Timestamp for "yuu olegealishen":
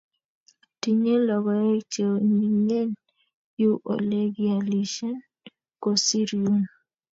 3.59-5.15